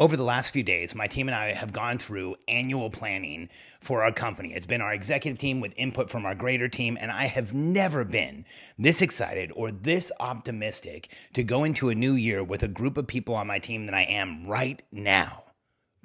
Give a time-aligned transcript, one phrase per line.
[0.00, 3.48] Over the last few days, my team and I have gone through annual planning
[3.80, 4.54] for our company.
[4.54, 8.04] It's been our executive team with input from our greater team, and I have never
[8.04, 8.44] been
[8.78, 13.08] this excited or this optimistic to go into a new year with a group of
[13.08, 15.42] people on my team than I am right now.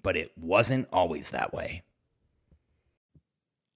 [0.02, 1.84] But it wasn't always that way.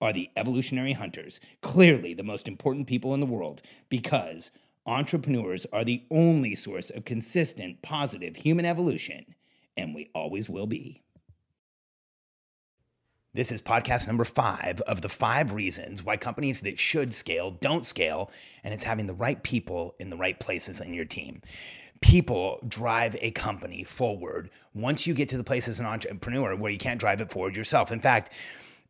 [0.00, 4.50] are the evolutionary hunters, clearly the most important people in the world, because
[4.84, 9.34] entrepreneurs are the only source of consistent, positive human evolution,
[9.76, 11.02] and we always will be.
[13.34, 17.84] This is podcast number five of the five reasons why companies that should scale don't
[17.84, 18.30] scale,
[18.64, 21.42] and it's having the right people in the right places in your team.
[22.00, 26.72] People drive a company forward once you get to the place as an entrepreneur where
[26.72, 27.92] you can't drive it forward yourself.
[27.92, 28.32] In fact,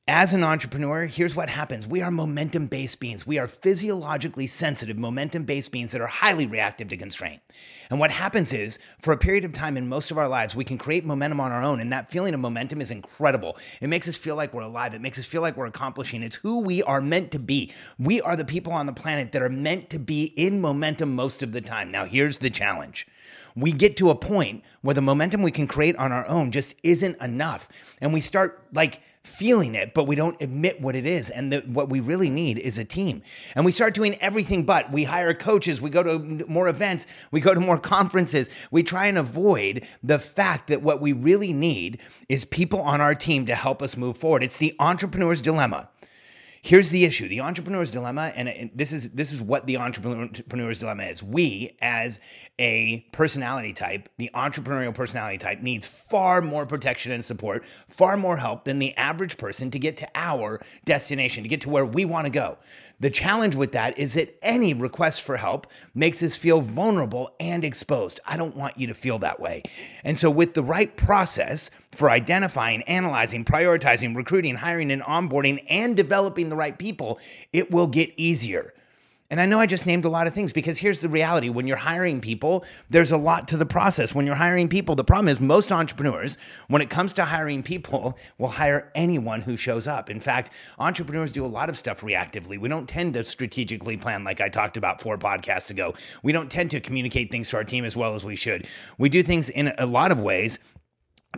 [0.09, 1.85] as an entrepreneur, here's what happens.
[1.85, 3.27] We are momentum based beings.
[3.27, 7.43] We are physiologically sensitive, momentum based beings that are highly reactive to constraint.
[7.91, 10.63] And what happens is, for a period of time in most of our lives, we
[10.63, 11.81] can create momentum on our own.
[11.81, 13.59] And that feeling of momentum is incredible.
[13.81, 14.95] It makes us feel like we're alive.
[14.95, 16.23] It makes us feel like we're accomplishing.
[16.23, 17.73] It's who we are meant to be.
[17.99, 21.43] We are the people on the planet that are meant to be in momentum most
[21.43, 21.89] of the time.
[21.89, 23.09] Now, here's the challenge
[23.57, 26.75] we get to a point where the momentum we can create on our own just
[26.83, 27.69] isn't enough.
[28.01, 31.29] And we start like, feeling it, but we don't admit what it is.
[31.31, 33.23] And the, what we really need is a team.
[33.55, 34.91] And we start doing everything but.
[34.93, 36.19] We hire coaches, we go to
[36.49, 38.49] more events, we go to more conferences.
[38.71, 43.15] We try and avoid the fact that what we really need is people on our
[43.15, 44.43] team to help us move forward.
[44.43, 45.91] It's the entrepreneur's dilemma.
[46.67, 51.05] Here's the issue: the entrepreneur's dilemma, and this is this is what the entrepreneur's dilemma
[51.05, 51.23] is.
[51.23, 52.19] We, as
[52.59, 58.37] a personality type, the entrepreneurial personality type, needs far more protection and support, far more
[58.37, 62.05] help than the average person to get to our destination, to get to where we
[62.05, 62.59] want to go.
[62.99, 67.63] The challenge with that is that any request for help makes us feel vulnerable and
[67.63, 68.21] exposed.
[68.25, 69.63] I don't want you to feel that way.
[70.03, 75.95] And so, with the right process for identifying, analyzing, prioritizing, recruiting, hiring, and onboarding, and
[75.95, 77.19] developing the right people,
[77.53, 78.73] it will get easier.
[79.31, 81.67] And I know I just named a lot of things because here's the reality when
[81.67, 84.15] you're hiring people, there's a lot to the process.
[84.15, 86.39] When you're hiring people, the problem is most entrepreneurs,
[86.69, 90.11] when it comes to hiring people, will hire anyone who shows up.
[90.11, 92.59] In fact, entrepreneurs do a lot of stuff reactively.
[92.59, 95.95] We don't tend to strategically plan like I talked about four podcasts ago.
[96.23, 98.67] We don't tend to communicate things to our team as well as we should.
[98.97, 100.61] We do things in a lot of ways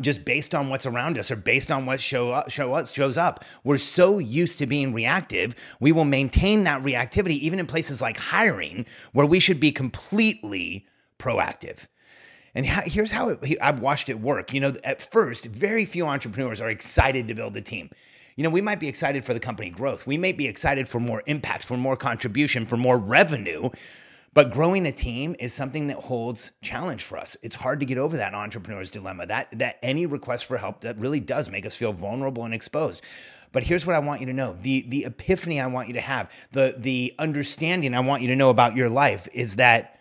[0.01, 3.17] just based on what's around us or based on what show up, show up, shows
[3.17, 3.45] up.
[3.65, 8.17] We're so used to being reactive, we will maintain that reactivity even in places like
[8.17, 10.87] hiring, where we should be completely
[11.19, 11.87] proactive.
[12.55, 14.53] And here's how it, I've watched it work.
[14.53, 17.91] You know, at first, very few entrepreneurs are excited to build a team.
[18.37, 20.07] You know, we might be excited for the company growth.
[20.07, 23.71] We may be excited for more impact, for more contribution, for more revenue.
[24.35, 27.37] But growing a team is something that holds challenge for us.
[27.43, 29.27] It's hard to get over that entrepreneur's dilemma.
[29.27, 33.03] That that any request for help that really does make us feel vulnerable and exposed.
[33.53, 34.57] But here's what I want you to know.
[34.61, 38.37] The the epiphany I want you to have, the the understanding I want you to
[38.37, 39.99] know about your life is that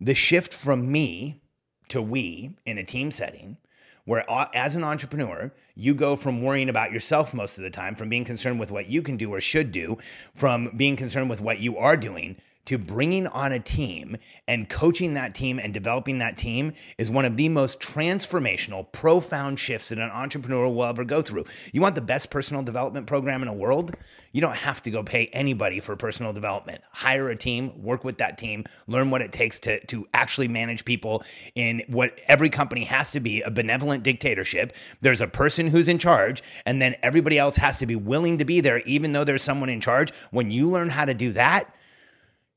[0.00, 1.40] the shift from me
[1.88, 3.56] to we in a team setting
[4.04, 7.94] where uh, as an entrepreneur, you go from worrying about yourself most of the time,
[7.94, 9.98] from being concerned with what you can do or should do,
[10.34, 14.16] from being concerned with what you are doing to bringing on a team
[14.46, 19.58] and coaching that team and developing that team is one of the most transformational, profound
[19.58, 21.44] shifts that an entrepreneur will ever go through.
[21.72, 23.94] You want the best personal development program in the world?
[24.32, 26.82] You don't have to go pay anybody for personal development.
[26.92, 30.84] Hire a team, work with that team, learn what it takes to, to actually manage
[30.84, 34.74] people in what every company has to be a benevolent dictatorship.
[35.00, 38.44] There's a person who's in charge, and then everybody else has to be willing to
[38.44, 40.12] be there, even though there's someone in charge.
[40.30, 41.74] When you learn how to do that,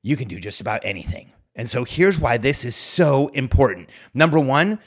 [0.01, 1.31] you can do just about anything.
[1.55, 3.89] And so here's why this is so important.
[4.13, 4.79] Number one,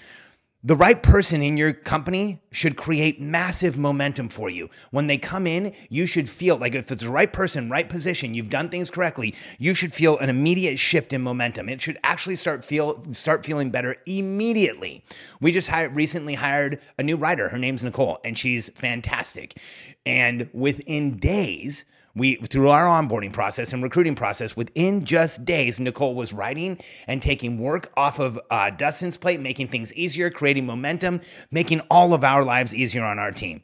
[0.67, 4.71] The right person in your company should create massive momentum for you.
[4.91, 8.33] When they come in, you should feel like if it's the right person, right position,
[8.33, 11.69] you've done things correctly, you should feel an immediate shift in momentum.
[11.69, 15.05] It should actually start feel start feeling better immediately.
[15.39, 17.51] We just hired, recently hired a new writer.
[17.51, 19.61] Her name's Nicole, and she's fantastic.
[20.07, 21.85] And within days,
[22.15, 27.21] we through our onboarding process and recruiting process, within just days, Nicole was writing and
[27.21, 31.21] taking work off of uh, Dustin's plate, making things easier, creating momentum,
[31.51, 33.63] making all of our lives easier on our team.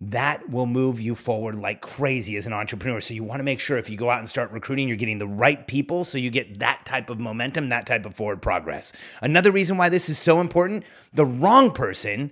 [0.00, 3.00] That will move you forward like crazy as an entrepreneur.
[3.00, 5.18] So you want to make sure if you go out and start recruiting, you're getting
[5.18, 8.92] the right people so you get that type of momentum, that type of forward progress.
[9.22, 12.30] Another reason why this is so important, the wrong person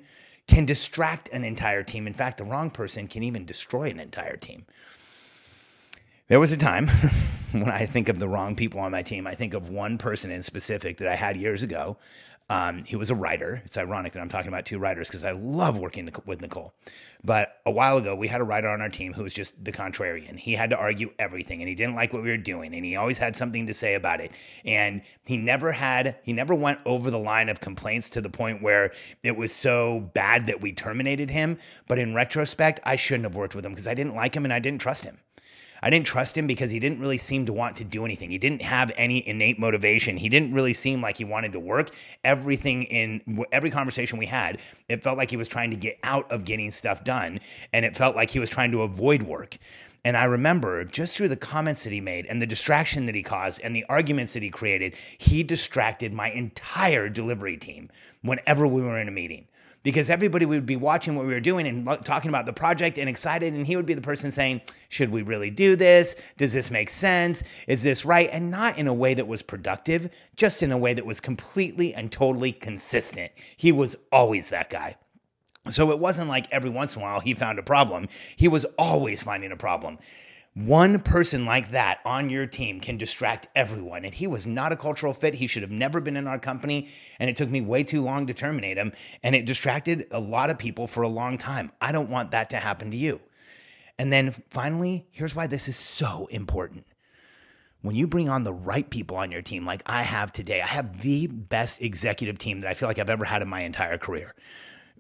[0.49, 2.07] can distract an entire team.
[2.07, 4.67] In fact, the wrong person can even destroy an entire team.
[6.33, 6.89] There was a time
[7.53, 10.31] when I think of the wrong people on my team, I think of one person
[10.31, 11.99] in specific that I had years ago.
[12.49, 13.61] Um, he was a writer.
[13.67, 16.73] It's ironic that I'm talking about two writers because I love working with Nicole.
[17.23, 19.73] But a while ago, we had a writer on our team who was just the
[19.73, 20.39] contrarian.
[20.39, 22.97] He had to argue everything and he didn't like what we were doing and he
[22.97, 24.33] always had something to say about it.
[24.65, 28.63] And he never had, he never went over the line of complaints to the point
[28.63, 28.93] where
[29.23, 31.59] it was so bad that we terminated him.
[31.89, 34.53] But in retrospect, I shouldn't have worked with him because I didn't like him and
[34.55, 35.19] I didn't trust him.
[35.83, 38.31] I didn't trust him because he didn't really seem to want to do anything.
[38.31, 40.17] He didn't have any innate motivation.
[40.17, 41.91] He didn't really seem like he wanted to work.
[42.23, 46.31] Everything in every conversation we had, it felt like he was trying to get out
[46.31, 47.41] of getting stuff done.
[47.73, 49.59] And it felt like he was trying to avoid work.
[50.05, 53.23] And I remember just through the comments that he made and the distraction that he
[53.23, 57.91] caused and the arguments that he created, he distracted my entire delivery team
[58.23, 59.47] whenever we were in a meeting
[59.83, 63.09] because everybody would be watching what we were doing and talking about the project and
[63.09, 63.53] excited.
[63.55, 66.15] And he would be the person saying, Should we really do this?
[66.37, 67.43] Does this make sense?
[67.67, 68.29] Is this right?
[68.33, 71.95] And not in a way that was productive, just in a way that was completely
[71.95, 73.33] and totally consistent.
[73.57, 74.97] He was always that guy.
[75.69, 78.65] So it wasn't like every once in a while he found a problem, he was
[78.79, 79.99] always finding a problem.
[80.55, 84.05] One person like that on your team can distract everyone.
[84.05, 85.35] And he was not a cultural fit.
[85.35, 86.89] He should have never been in our company.
[87.19, 88.93] And it took me way too long to terminate him.
[89.23, 91.73] And it distracted a lot of people for a long time.
[91.81, 93.21] I don't want that to happen to you.
[93.99, 96.85] And then finally, here's why this is so important.
[97.81, 100.67] When you bring on the right people on your team, like I have today, I
[100.67, 103.97] have the best executive team that I feel like I've ever had in my entire
[103.97, 104.35] career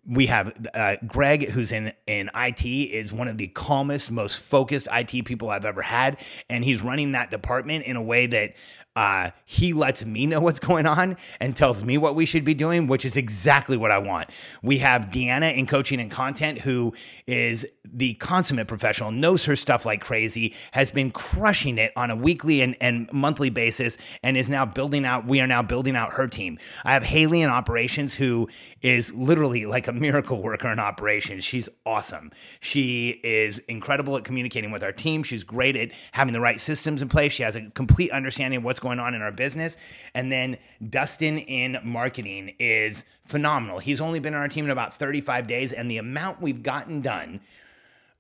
[0.07, 4.89] we have uh, Greg, who's in in IT, is one of the calmest, most focused
[4.91, 6.19] IT people I've ever had,
[6.51, 8.55] and he's running that department in a way that
[8.95, 12.55] uh, he lets me know what's going on and tells me what we should be
[12.55, 14.29] doing, which is exactly what I want.
[14.63, 16.93] We have Deanna in coaching and content, who
[17.27, 22.17] is the consummate professional, knows her stuff like crazy, has been crushing it on a
[22.17, 25.27] weekly and, and monthly basis, and is now building out.
[25.27, 26.59] We are now building out her team.
[26.85, 28.49] I have Haley in operations, who
[28.83, 31.45] is literally like a miracle worker in operations.
[31.45, 32.33] She's awesome.
[32.61, 35.23] She is incredible at communicating with our team.
[35.23, 37.33] She's great at having the right systems in place.
[37.33, 39.77] She has a complete understanding of what's going on in our business.
[40.15, 40.59] And then
[40.91, 43.79] Dustin in marketing is phenomenal.
[43.79, 47.01] He's only been on our team in about 35 days, and the amount we've gotten
[47.01, 47.41] done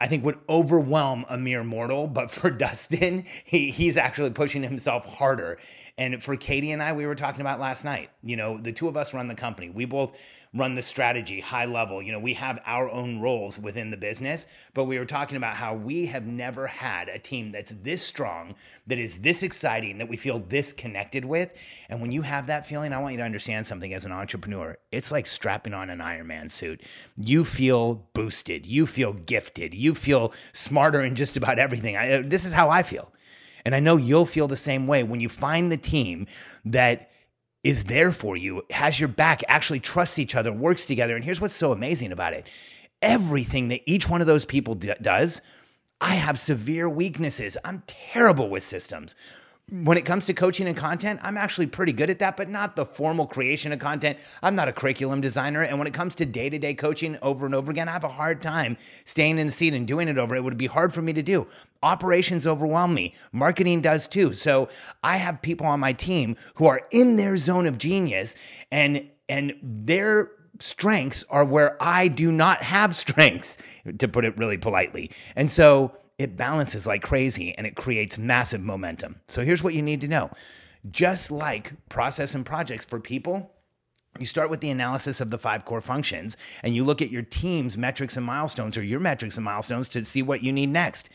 [0.02, 2.08] I think would overwhelm a mere mortal.
[2.08, 5.60] But for Dustin, he, he's actually pushing himself harder.
[5.96, 8.10] And for Katie and I, we were talking about last night.
[8.24, 9.70] You know, the two of us run the company.
[9.70, 10.18] We both
[10.54, 12.02] run the strategy high level.
[12.02, 15.54] You know, we have our own roles within the business, but we were talking about
[15.54, 18.54] how we have never had a team that's this strong,
[18.86, 21.50] that is this exciting, that we feel this connected with.
[21.88, 24.78] And when you have that feeling, I want you to understand something as an entrepreneur.
[24.90, 26.82] It's like strapping on an Iron Man suit.
[27.16, 31.96] You feel boosted, you feel gifted, you feel smarter in just about everything.
[31.96, 33.12] I, uh, this is how I feel.
[33.64, 36.26] And I know you'll feel the same way when you find the team
[36.64, 37.10] that
[37.62, 41.14] is there for you, has your back, actually trusts each other, works together.
[41.14, 42.48] And here's what's so amazing about it
[43.00, 45.42] everything that each one of those people d- does,
[46.00, 47.56] I have severe weaknesses.
[47.64, 49.16] I'm terrible with systems
[49.70, 52.76] when it comes to coaching and content, I'm actually pretty good at that, but not
[52.76, 54.18] the formal creation of content.
[54.42, 55.62] I'm not a curriculum designer.
[55.62, 58.04] And when it comes to day to day coaching over and over again, I have
[58.04, 60.34] a hard time staying in the seat and doing it over.
[60.34, 61.46] It would be hard for me to do.
[61.82, 64.32] Operations overwhelm me, marketing does too.
[64.34, 64.68] So
[65.02, 68.36] I have people on my team who are in their zone of genius
[68.70, 73.58] and and their strengths are where I do not have strengths,
[73.98, 75.10] to put it really politely.
[75.34, 79.20] And so it balances like crazy and it creates massive momentum.
[79.26, 80.30] So here's what you need to know
[80.90, 83.52] just like process and projects for people,
[84.18, 87.22] You start with the analysis of the five core functions and you look at your
[87.22, 91.08] team's metrics and milestones or your metrics and milestones to see what you need next.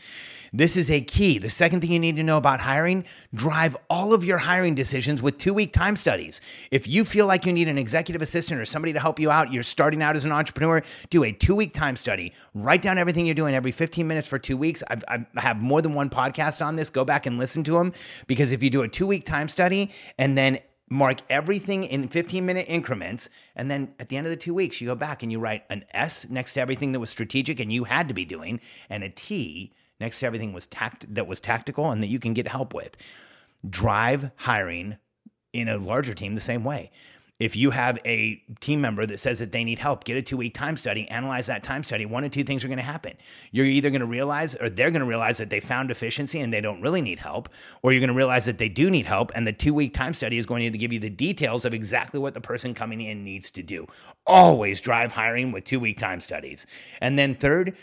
[0.52, 1.38] This is a key.
[1.38, 5.22] The second thing you need to know about hiring, drive all of your hiring decisions
[5.22, 6.40] with two week time studies.
[6.72, 9.52] If you feel like you need an executive assistant or somebody to help you out,
[9.52, 12.32] you're starting out as an entrepreneur, do a two week time study.
[12.52, 14.82] Write down everything you're doing every 15 minutes for two weeks.
[14.88, 16.90] I've, I have more than one podcast on this.
[16.90, 17.92] Go back and listen to them
[18.26, 20.58] because if you do a two week time study and then
[20.90, 23.28] mark everything in 15 minute increments.
[23.56, 25.64] And then at the end of the two weeks, you go back and you write
[25.70, 29.02] an S next to everything that was strategic and you had to be doing, and
[29.02, 32.48] a T next to everything was tact that was tactical and that you can get
[32.48, 32.96] help with.
[33.68, 34.96] Drive hiring
[35.52, 36.90] in a larger team the same way
[37.38, 40.36] if you have a team member that says that they need help, get a two
[40.36, 42.04] week time study, analyze that time study.
[42.04, 43.16] One of two things are going to happen.
[43.52, 46.52] You're either going to realize, or they're going to realize that they found efficiency and
[46.52, 47.48] they don't really need help,
[47.82, 49.30] or you're going to realize that they do need help.
[49.34, 52.18] And the two week time study is going to give you the details of exactly
[52.18, 53.86] what the person coming in needs to do.
[54.26, 56.66] Always drive hiring with two week time studies.
[57.00, 57.76] And then third,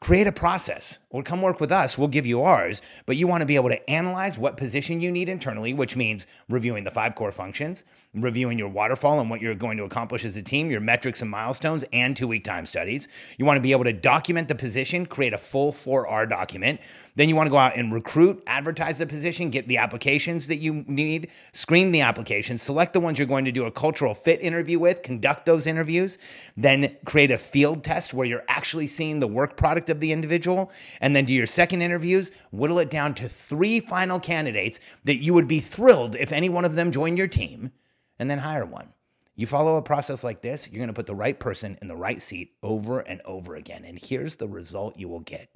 [0.00, 1.96] create a process or come work with us.
[1.96, 5.12] We'll give you ours, but you want to be able to analyze what position you
[5.12, 9.54] need internally, which means reviewing the five core functions, reviewing your waterfall and what you're
[9.54, 13.08] going to accomplish as a team, your metrics and milestones, and two week time studies.
[13.38, 16.80] You want to be able to document the position, create a full 4R document.
[17.14, 20.56] Then you want to go out and recruit, advertise the position, get the applications that
[20.56, 24.40] you need, screen the applications, select the ones you're going to do a cultural fit
[24.40, 26.18] interview with, conduct those interviews,
[26.56, 30.70] then create a field test where you're actually seeing the work product of the individual,
[31.02, 35.34] and then do your second interviews, whittle it down to three final candidates that you
[35.34, 37.72] would be thrilled if any one of them joined your team
[38.18, 38.94] and then hire one.
[39.34, 41.96] You follow a process like this, you're going to put the right person in the
[41.96, 43.84] right seat over and over again.
[43.84, 45.48] And here's the result you will get.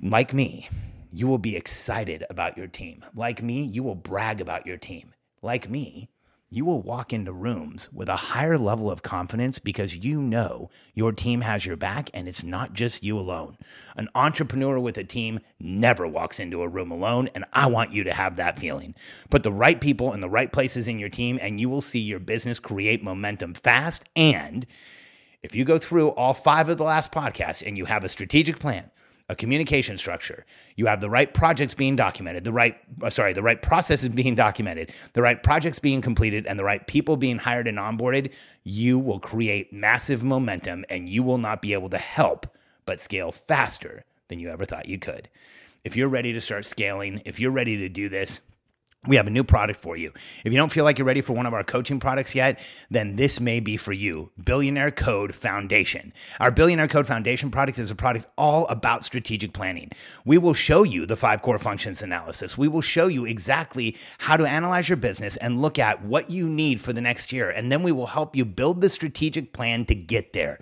[0.00, 0.68] Like me,
[1.12, 3.04] you will be excited about your team.
[3.14, 5.12] Like me, you will brag about your team.
[5.42, 6.10] Like me,
[6.52, 11.12] you will walk into rooms with a higher level of confidence because you know your
[11.12, 13.56] team has your back and it's not just you alone.
[13.94, 18.02] An entrepreneur with a team never walks into a room alone, and I want you
[18.02, 18.96] to have that feeling.
[19.30, 22.00] Put the right people in the right places in your team, and you will see
[22.00, 24.02] your business create momentum fast.
[24.16, 24.66] And
[25.44, 28.58] if you go through all five of the last podcasts and you have a strategic
[28.58, 28.90] plan,
[29.30, 30.44] a communication structure.
[30.74, 34.34] You have the right projects being documented, the right uh, sorry, the right processes being
[34.34, 38.32] documented, the right projects being completed and the right people being hired and onboarded,
[38.64, 42.46] you will create massive momentum and you will not be able to help
[42.86, 45.28] but scale faster than you ever thought you could.
[45.84, 48.40] If you're ready to start scaling, if you're ready to do this,
[49.06, 50.12] we have a new product for you.
[50.44, 53.16] If you don't feel like you're ready for one of our coaching products yet, then
[53.16, 56.12] this may be for you Billionaire Code Foundation.
[56.38, 59.90] Our Billionaire Code Foundation product is a product all about strategic planning.
[60.26, 62.58] We will show you the five core functions analysis.
[62.58, 66.46] We will show you exactly how to analyze your business and look at what you
[66.46, 67.48] need for the next year.
[67.48, 70.58] And then we will help you build the strategic plan to get there.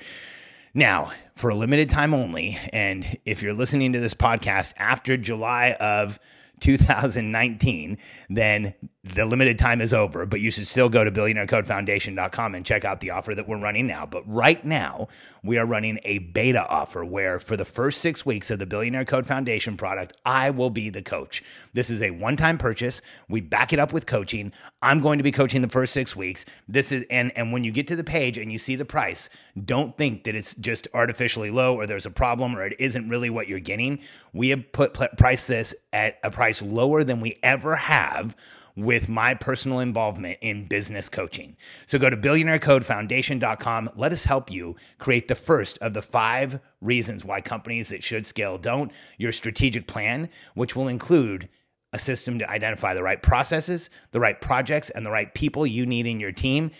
[0.75, 5.73] Now, for a limited time only, and if you're listening to this podcast after July
[5.81, 6.21] of
[6.61, 7.99] 2019,
[8.29, 8.75] then
[9.15, 13.01] the limited time is over, but you should still go to billionairecodefoundation.com and check out
[13.01, 14.07] the offer that we're running now.
[14.07, 15.09] But right now,
[15.43, 19.05] we are running a beta offer where for the first six weeks of the Billionaire
[19.05, 21.43] Code Foundation product, I will be the coach.
[21.73, 23.01] This is a one time purchase.
[23.29, 24.53] We back it up with coaching.
[24.83, 26.45] I'm going to be coaching the first six weeks.
[26.67, 29.31] This is, and, and when you get to the page and you see the price,
[29.65, 33.31] don't think that it's just artificially low or there's a problem or it isn't really
[33.31, 34.01] what you're getting.
[34.33, 38.35] We have put price this at a price lower than we ever have
[38.75, 41.55] with my personal involvement in business coaching.
[41.85, 43.91] So go to billionairecodefoundation.com.
[43.97, 48.25] Let us help you create the first of the five reasons why companies that should
[48.25, 51.51] scale don't, your strategic plan, which will include
[51.93, 55.85] a system to identify the right processes, the right projects, and the right people you
[55.85, 56.71] need in your team.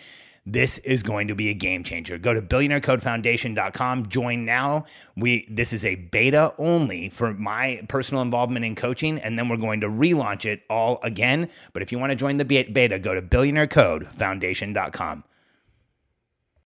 [0.51, 2.17] This is going to be a game changer.
[2.17, 4.85] Go to billionairecodefoundation.com, join now.
[5.15, 9.57] We this is a beta only for my personal involvement in coaching and then we're
[9.57, 11.49] going to relaunch it all again.
[11.73, 15.23] But if you want to join the beta, go to billionairecodefoundation.com.